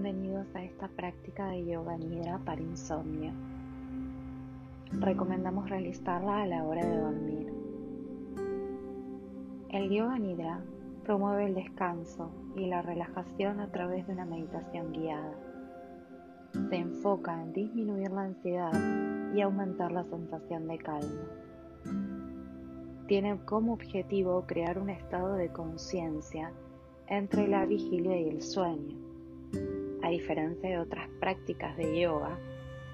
[0.00, 3.32] bienvenidos a esta práctica de yoga nidra para insomnio.
[4.92, 7.52] Recomendamos realizarla a la hora de dormir.
[9.70, 10.60] El yoga nidra
[11.02, 15.34] promueve el descanso y la relajación a través de una meditación guiada.
[16.70, 21.24] Se enfoca en disminuir la ansiedad y aumentar la sensación de calma.
[23.08, 26.52] Tiene como objetivo crear un estado de conciencia
[27.08, 29.07] entre la vigilia y el sueño.
[30.08, 32.38] A diferencia de otras prácticas de yoga,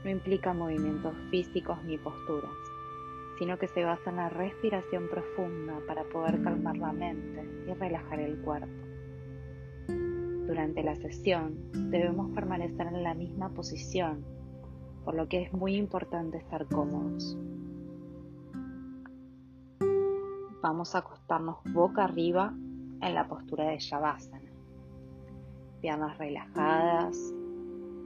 [0.02, 2.50] no implica movimientos físicos ni posturas,
[3.38, 8.18] sino que se basa en la respiración profunda para poder calmar la mente y relajar
[8.18, 8.66] el cuerpo.
[9.86, 14.24] Durante la sesión debemos permanecer en la misma posición,
[15.04, 17.38] por lo que es muy importante estar cómodos.
[20.60, 22.52] Vamos a acostarnos boca arriba
[23.00, 24.43] en la postura de Shavasana.
[25.84, 27.14] Piernas relajadas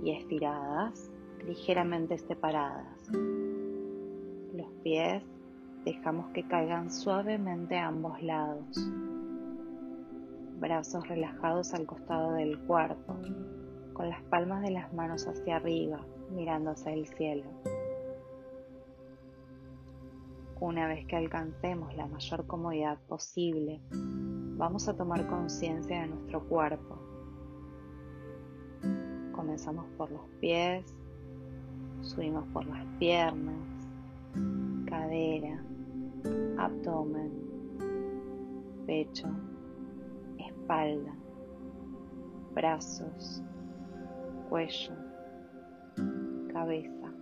[0.02, 1.12] y estiradas,
[1.46, 3.08] ligeramente separadas.
[4.52, 5.22] Los pies
[5.84, 8.90] dejamos que caigan suavemente a ambos lados.
[10.58, 13.14] Brazos relajados al costado del cuerpo,
[13.92, 17.44] con las palmas de las manos hacia arriba, mirando hacia el cielo.
[20.58, 27.07] Una vez que alcancemos la mayor comodidad posible, vamos a tomar conciencia de nuestro cuerpo.
[29.38, 30.84] Comenzamos por los pies,
[32.00, 33.54] subimos por las piernas,
[34.84, 35.62] cadera,
[36.58, 37.30] abdomen,
[38.84, 39.28] pecho,
[40.38, 41.14] espalda,
[42.52, 43.40] brazos,
[44.48, 44.92] cuello,
[46.52, 47.12] cabeza.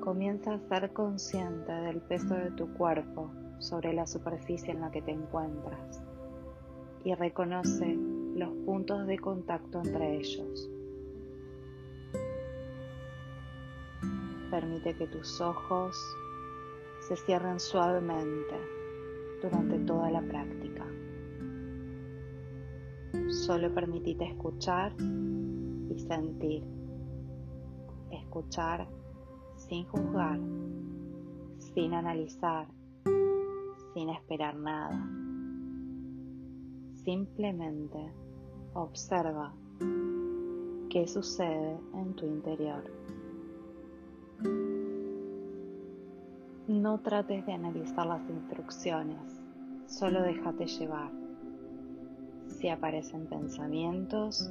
[0.00, 5.02] Comienza a ser consciente del peso de tu cuerpo sobre la superficie en la que
[5.02, 6.02] te encuentras
[7.04, 10.70] y reconoce los puntos de contacto entre ellos.
[14.50, 15.96] Permite que tus ojos
[17.00, 18.54] se cierren suavemente
[19.42, 20.86] durante toda la práctica.
[23.28, 26.64] Solo permitite escuchar y sentir.
[28.10, 28.86] Escuchar
[29.56, 30.38] sin juzgar,
[31.58, 32.68] sin analizar
[33.96, 35.08] sin esperar nada.
[37.02, 38.12] Simplemente
[38.76, 39.52] observa
[40.90, 42.84] qué sucede en tu interior.
[46.68, 49.40] No trates de analizar las instrucciones,
[49.86, 51.10] solo déjate llevar.
[52.48, 54.50] Si aparecen pensamientos,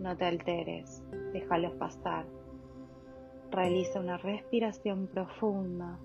[0.00, 2.26] no te alteres, déjalos pasar.
[3.50, 5.98] Realiza una respiración profunda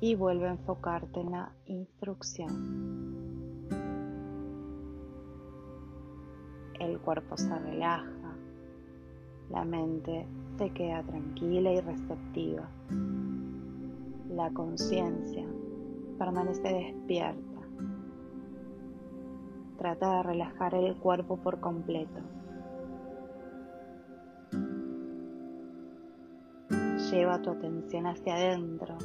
[0.00, 3.09] y vuelve a enfocarte en la instrucción.
[7.00, 8.34] Cuerpo se relaja,
[9.50, 10.26] la mente
[10.58, 12.68] se queda tranquila y receptiva.
[14.30, 15.44] La conciencia
[16.18, 17.60] permanece despierta.
[19.78, 22.20] Trata de relajar el cuerpo por completo.
[27.10, 28.98] Lleva tu atención hacia adentro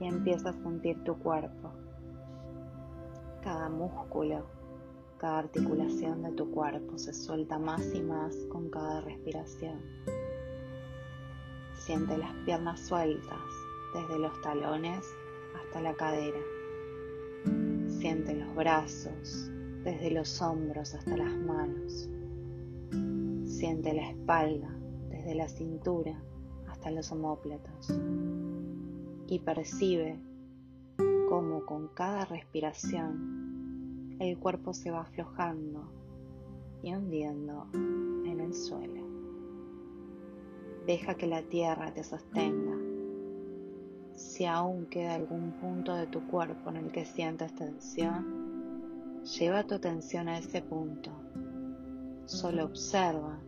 [0.00, 1.70] y empieza a sentir tu cuerpo.
[3.42, 4.46] Cada músculo,
[5.18, 9.80] cada articulación de tu cuerpo se suelta más y más con cada respiración.
[11.74, 13.38] Siente las piernas sueltas
[13.94, 15.04] desde los talones
[15.56, 16.38] hasta la cadera.
[17.86, 19.50] Siente los brazos
[19.84, 22.08] desde los hombros hasta las manos.
[23.48, 24.68] Siente la espalda
[25.08, 26.20] desde la cintura
[26.68, 27.92] hasta los omóplatos
[29.28, 30.20] y percibe
[31.28, 33.45] cómo con cada respiración
[34.18, 35.90] el cuerpo se va aflojando
[36.82, 39.04] y hundiendo en el suelo.
[40.86, 42.76] Deja que la tierra te sostenga.
[44.14, 49.74] Si aún queda algún punto de tu cuerpo en el que sientas tensión, lleva tu
[49.74, 51.10] atención a ese punto.
[52.24, 53.38] Solo observa.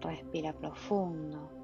[0.00, 1.58] Respira profundo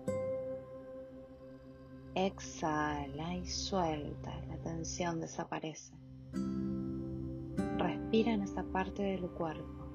[2.17, 5.93] Exhala y suelta, la tensión desaparece.
[8.15, 9.89] Respira en esa parte del cuerpo.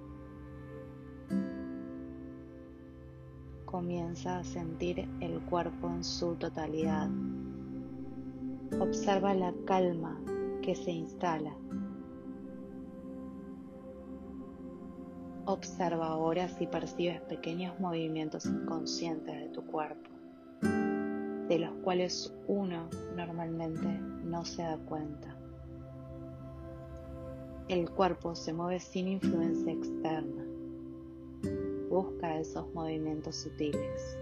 [3.64, 7.10] Comienza a sentir el cuerpo en su totalidad.
[8.78, 10.20] Observa la calma
[10.62, 11.56] que se instala.
[15.46, 20.10] Observa ahora si percibes pequeños movimientos inconscientes de tu cuerpo
[21.48, 23.88] de los cuales uno normalmente
[24.26, 25.39] no se da cuenta.
[27.70, 30.44] El cuerpo se mueve sin influencia externa.
[31.88, 34.18] Busca esos movimientos sutiles.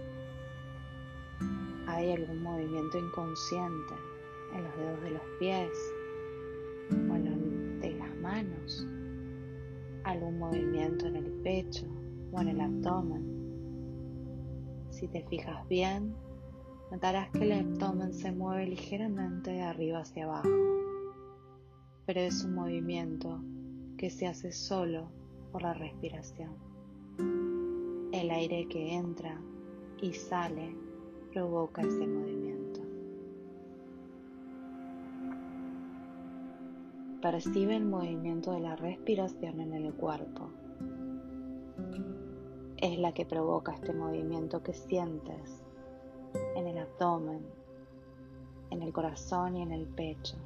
[1.86, 3.94] ¿Hay algún movimiento inconsciente
[4.54, 5.70] en los dedos de los pies
[7.10, 8.86] o en de las manos?
[10.04, 11.86] ¿Algún movimiento en el pecho
[12.32, 13.24] o en el abdomen?
[14.90, 16.14] Si te fijas bien,
[16.90, 20.50] notarás que el abdomen se mueve ligeramente de arriba hacia abajo,
[22.08, 23.38] pero es un movimiento
[23.98, 25.10] que se hace solo
[25.52, 26.54] por la respiración.
[28.12, 29.38] El aire que entra
[30.00, 30.74] y sale
[31.34, 32.80] provoca ese movimiento.
[37.20, 40.48] Percibe el movimiento de la respiración en el cuerpo.
[42.78, 45.62] Es la que provoca este movimiento que sientes
[46.56, 47.44] en el abdomen,
[48.70, 50.38] en el corazón y en el pecho,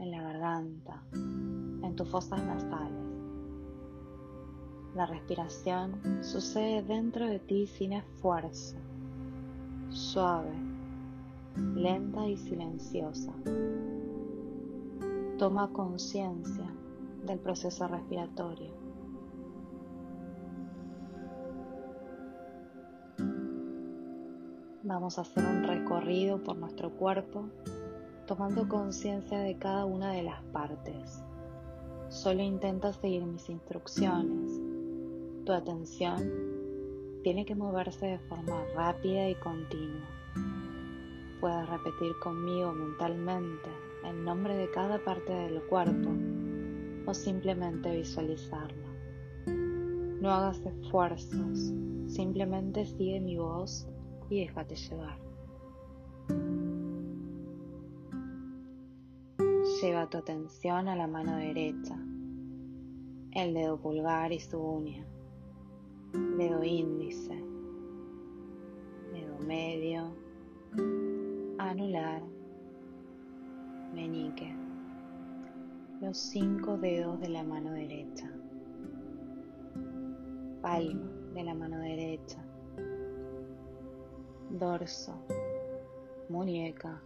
[0.00, 3.00] en la garganta, en tus fosas nasales.
[4.94, 8.76] La respiración sucede dentro de ti sin esfuerzo,
[9.90, 10.52] suave,
[11.74, 13.32] lenta y silenciosa.
[15.38, 16.66] Toma conciencia
[17.26, 18.80] del proceso respiratorio.
[24.82, 27.48] Vamos a hacer un recorrido por nuestro cuerpo
[28.30, 31.20] tomando conciencia de cada una de las partes.
[32.10, 34.52] Solo intenta seguir mis instrucciones.
[35.44, 36.30] Tu atención
[37.24, 40.06] tiene que moverse de forma rápida y continua.
[41.40, 43.68] Puedes repetir conmigo mentalmente
[44.04, 46.10] el nombre de cada parte del cuerpo
[47.06, 48.86] o simplemente visualizarlo.
[49.46, 51.72] No hagas esfuerzos,
[52.06, 53.88] simplemente sigue mi voz
[54.28, 55.29] y déjate llevar.
[59.80, 61.96] Lleva tu atención a la mano derecha,
[63.32, 65.06] el dedo pulgar y su uña,
[66.36, 67.42] dedo índice,
[69.10, 70.14] dedo medio,
[71.56, 72.22] anular,
[73.94, 74.54] meñique,
[76.02, 78.30] los cinco dedos de la mano derecha,
[80.60, 82.44] palma de la mano derecha,
[84.50, 85.14] dorso,
[86.28, 87.00] muñeca,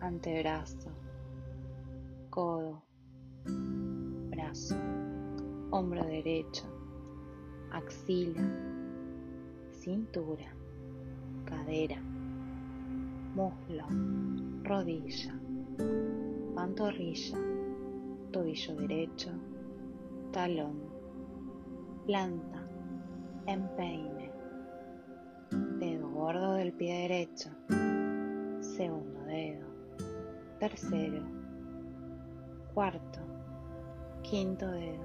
[0.00, 0.90] antebrazo,
[2.30, 2.82] codo,
[4.30, 4.76] brazo,
[5.70, 6.64] hombro derecho,
[7.72, 8.42] axila,
[9.72, 10.54] cintura,
[11.44, 12.00] cadera,
[13.34, 13.84] muslo,
[14.62, 15.34] rodilla,
[16.54, 17.38] pantorrilla,
[18.30, 19.30] tobillo derecho,
[20.32, 20.80] talón,
[22.06, 22.62] planta,
[23.46, 24.30] empeine
[25.80, 27.50] dedo gordo del pie derecho,
[28.60, 29.66] segundo dedo,
[30.60, 31.39] tercero,
[32.80, 33.20] cuarto,
[34.22, 35.04] quinto dedo,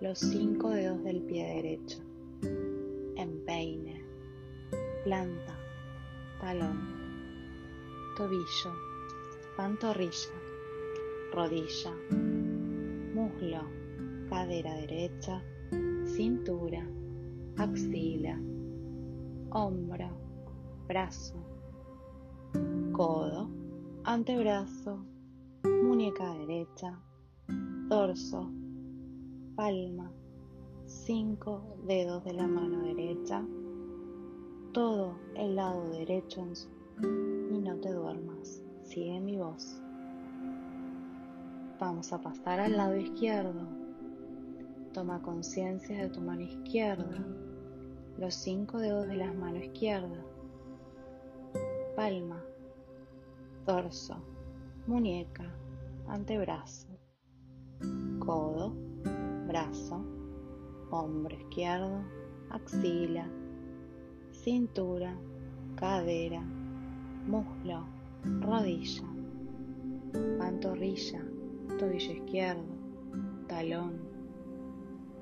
[0.00, 1.98] los cinco dedos del pie derecho,
[3.14, 4.02] empeine,
[5.04, 5.54] planta,
[6.40, 6.80] talón,
[8.16, 8.72] tobillo,
[9.54, 10.32] pantorrilla,
[11.34, 11.92] rodilla,
[13.12, 13.64] muslo,
[14.30, 15.44] cadera derecha,
[16.06, 16.88] cintura,
[17.58, 18.40] axila,
[19.50, 20.08] hombro,
[20.88, 21.34] brazo,
[22.92, 23.50] codo,
[24.04, 25.11] antebrazo,
[26.02, 26.98] muñeca derecha,
[27.88, 28.50] dorso,
[29.54, 30.10] palma,
[30.84, 33.46] cinco dedos de la mano derecha,
[34.72, 36.44] todo el lado derecho
[37.04, 39.80] y no te duermas, sigue mi voz.
[41.78, 43.64] Vamos a pasar al lado izquierdo.
[44.92, 47.24] Toma conciencia de tu mano izquierda.
[48.18, 50.20] Los cinco dedos de la mano izquierda,
[51.94, 52.42] palma,
[53.64, 54.16] dorso,
[54.88, 55.61] muñeca,
[56.06, 56.88] antebrazo,
[58.18, 58.74] codo,
[59.46, 60.04] brazo,
[60.90, 62.02] hombro izquierdo,
[62.50, 63.26] axila,
[64.30, 65.16] cintura,
[65.76, 66.42] cadera,
[67.26, 67.86] muslo,
[68.40, 69.08] rodilla,
[70.38, 71.22] pantorrilla,
[71.78, 72.74] tobillo izquierdo,
[73.48, 73.94] talón,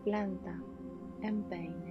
[0.04, 0.60] planta,
[1.22, 1.90] empeine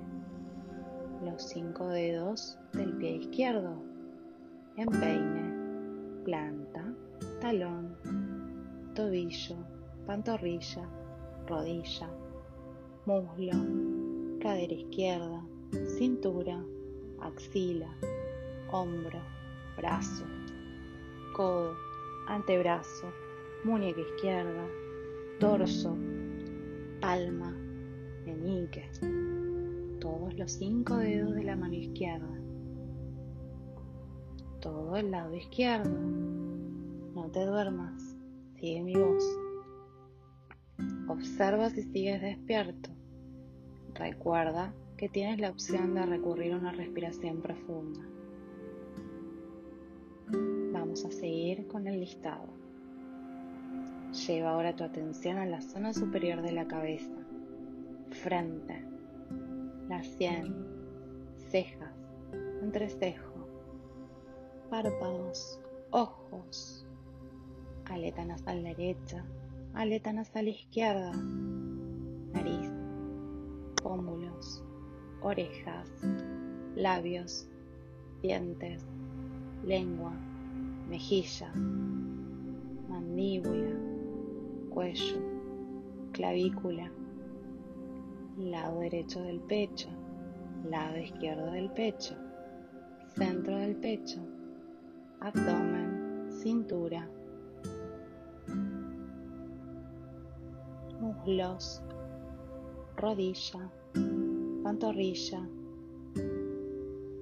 [1.24, 3.84] los cinco dedos del pie izquierdo,
[4.78, 6.94] empeine, planta,
[7.42, 7.96] talón,
[9.00, 9.56] tobillo,
[10.06, 10.84] pantorrilla,
[11.48, 12.10] rodilla,
[13.06, 13.60] muslo,
[14.42, 15.42] cadera izquierda,
[15.98, 16.62] cintura,
[17.22, 17.90] axila,
[18.74, 19.22] hombro,
[19.78, 20.26] brazo,
[21.34, 21.78] codo,
[22.28, 23.08] antebrazo,
[23.64, 24.68] muñeca izquierda,
[25.40, 25.96] torso,
[27.00, 27.56] palma,
[28.26, 28.84] meñique.
[30.02, 32.38] Todos los cinco dedos de la mano izquierda,
[34.60, 35.98] todo el lado izquierdo.
[37.16, 38.09] No te duermas,
[38.60, 39.24] sigue mi voz.
[41.08, 42.90] Observa si sigues despierto.
[43.96, 48.02] Recuerda que tienes la opción de recurrir a una respiración profunda.
[50.74, 52.48] Vamos a seguir con el listado.
[54.28, 57.16] Lleva ahora tu atención a la zona superior de la cabeza,
[58.10, 58.84] frente,
[59.88, 60.66] la sien,
[61.50, 61.94] cejas,
[62.62, 63.48] entrecejo,
[64.70, 65.60] párpados,
[65.92, 66.89] ojos,
[67.90, 69.26] aleta nasal derecha,
[69.74, 71.12] aleta nasal izquierda,
[72.34, 72.72] nariz,
[73.82, 74.64] pómulos,
[75.22, 75.90] orejas,
[76.76, 77.48] labios,
[78.22, 78.86] dientes,
[79.66, 80.14] lengua,
[80.88, 81.52] mejilla,
[82.88, 83.76] mandíbula,
[84.70, 85.22] cuello,
[86.12, 86.92] clavícula,
[88.38, 89.90] lado derecho del pecho,
[90.70, 92.16] lado izquierdo del pecho,
[93.16, 94.20] centro del pecho,
[95.22, 97.10] abdomen, cintura,
[101.10, 101.82] muslos,
[102.96, 103.70] rodilla,
[104.64, 105.42] pantorrilla,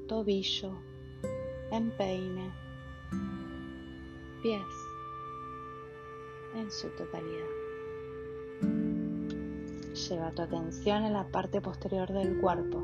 [0.07, 0.71] tobillo,
[1.71, 2.51] empeine,
[4.41, 4.61] pies
[6.55, 7.53] en su totalidad.
[10.09, 12.79] Lleva tu atención a la parte posterior del cuerpo,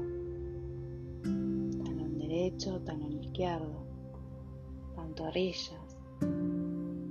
[1.24, 3.86] talón derecho, talón izquierdo,
[4.96, 5.98] pantorrillas,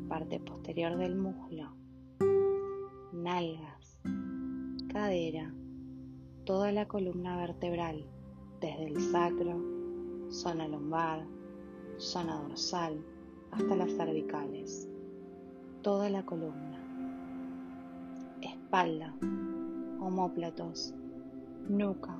[0.09, 1.75] parte posterior del muslo,
[3.13, 3.82] nalgas,
[4.93, 5.51] cadera,
[6.45, 8.05] toda la columna vertebral,
[8.61, 9.59] desde el sacro,
[10.29, 11.25] zona lumbar,
[11.97, 13.03] zona dorsal,
[13.53, 14.91] hasta las cervicales,
[15.81, 16.79] toda la columna,
[18.43, 19.15] espalda,
[19.99, 20.95] homóplatos,
[21.71, 22.19] nuca,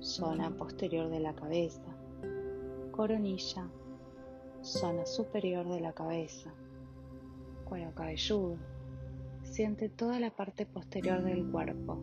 [0.00, 1.96] zona posterior de la cabeza,
[2.92, 3.66] coronilla,
[4.60, 6.52] zona superior de la cabeza,
[7.64, 8.75] cuero cabelludo.
[9.50, 11.98] Siente toda la parte posterior del cuerpo.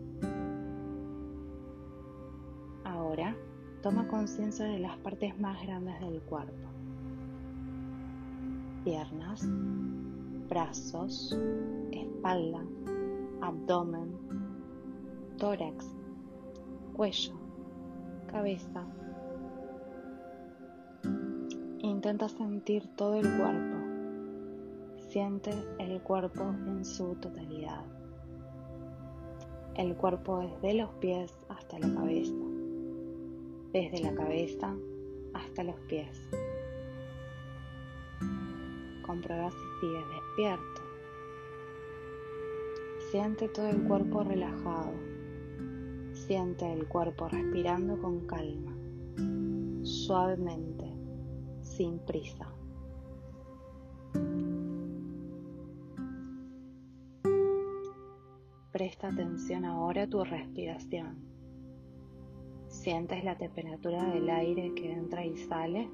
[2.84, 3.36] Ahora
[3.84, 6.70] toma conciencia de las partes más grandes del cuerpo.
[8.84, 9.48] Piernas,
[10.50, 11.38] brazos,
[11.92, 12.66] espalda,
[13.42, 14.18] abdomen,
[15.38, 15.86] tórax,
[16.94, 17.34] cuello,
[18.32, 18.84] cabeza.
[21.80, 23.73] Intenta sentir todo el cuerpo.
[25.14, 27.86] Siente el cuerpo en su totalidad.
[29.76, 32.34] El cuerpo desde los pies hasta la cabeza.
[33.72, 34.76] Desde la cabeza
[35.36, 36.20] hasta los pies.
[39.06, 40.82] Comprueba si sigues despierto.
[43.12, 44.94] Siente todo el cuerpo relajado.
[46.14, 48.76] Siente el cuerpo respirando con calma,
[49.84, 50.92] suavemente,
[51.62, 52.52] sin prisa.
[58.74, 61.16] Presta atención ahora a tu respiración.
[62.70, 65.92] ¿Sientes la temperatura del aire que entra y sale?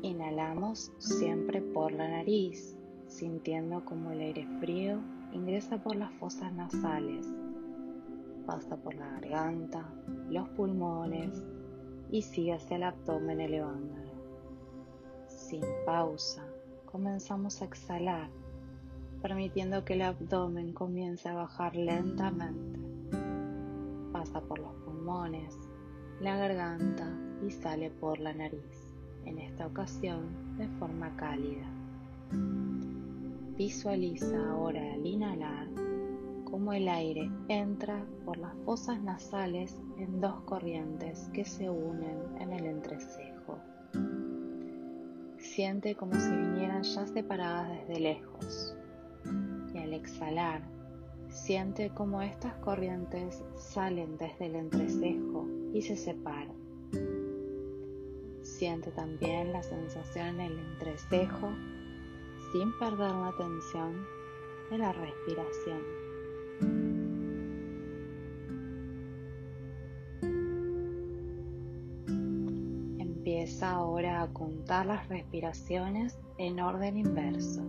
[0.00, 2.74] Inhalamos siempre por la nariz,
[3.06, 4.98] sintiendo como el aire frío
[5.34, 7.26] ingresa por las fosas nasales,
[8.46, 9.92] pasa por la garganta,
[10.30, 11.44] los pulmones
[12.10, 14.10] y sigue hacia el abdomen elevándolo.
[15.28, 16.46] Sin pausa,
[16.86, 18.30] comenzamos a exhalar,
[19.22, 22.80] permitiendo que el abdomen comience a bajar lentamente.
[24.12, 25.54] Pasa por los pulmones,
[26.20, 27.06] la garganta
[27.46, 31.66] y sale por la nariz, en esta ocasión de forma cálida.
[33.56, 35.68] Visualiza ahora al inhalar
[36.44, 42.52] cómo el aire entra por las fosas nasales en dos corrientes que se unen en
[42.52, 43.58] el entrecejo.
[45.38, 48.76] Siente como si vinieran ya separadas desde lejos.
[50.00, 50.62] Exhalar,
[51.28, 56.56] siente como estas corrientes salen desde el entrecejo y se separan.
[58.42, 61.50] Siente también la sensación en el entrecejo
[62.52, 64.06] sin perder la atención
[64.70, 65.80] de la respiración.
[72.98, 77.62] Empieza ahora a contar las respiraciones en orden inverso.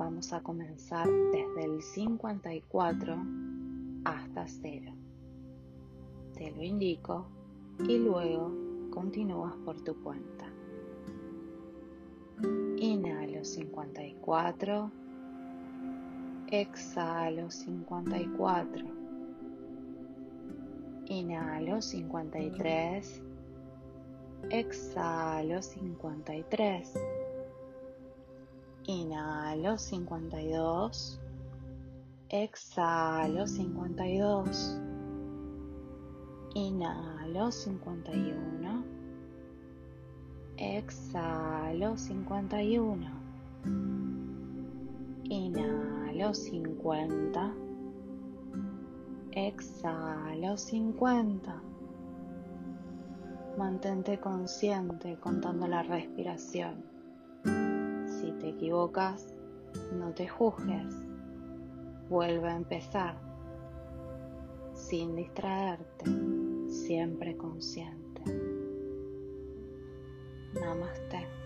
[0.00, 3.22] Vamos a comenzar desde el 54
[4.06, 4.94] hasta 0.
[6.32, 7.26] Te lo indico
[7.86, 8.50] y luego
[8.88, 10.46] continúas por tu cuenta.
[12.78, 14.90] Inhalo 54.
[16.50, 18.86] Exhalo 54.
[21.08, 23.22] Inhalo 53.
[24.48, 27.19] Exhalo 53.
[28.86, 31.20] Inhalo 52.
[32.30, 34.80] Exhalo 52.
[36.54, 38.84] Inhalo 51.
[40.56, 43.10] Exhalo 51.
[45.28, 47.54] Inhalo 50.
[49.32, 51.62] Exhalo 50.
[53.58, 56.89] Mantente consciente contando la respiración.
[58.30, 59.34] Si te equivocas,
[59.98, 60.94] no te juzgues.
[62.08, 63.16] Vuelve a empezar
[64.72, 66.04] sin distraerte,
[66.68, 68.22] siempre consciente.
[70.54, 71.39] Namaste.